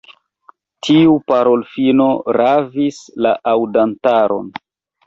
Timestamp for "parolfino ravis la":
1.33-3.37